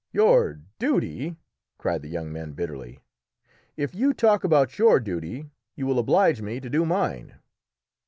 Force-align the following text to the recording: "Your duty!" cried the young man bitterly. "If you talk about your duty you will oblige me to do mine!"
"Your 0.11 0.59
duty!" 0.79 1.35
cried 1.77 2.01
the 2.01 2.07
young 2.09 2.33
man 2.33 2.53
bitterly. 2.53 3.01
"If 3.77 3.93
you 3.93 4.15
talk 4.15 4.43
about 4.43 4.79
your 4.79 4.99
duty 4.99 5.51
you 5.75 5.85
will 5.85 5.99
oblige 5.99 6.41
me 6.41 6.59
to 6.59 6.71
do 6.71 6.87
mine!" 6.87 7.35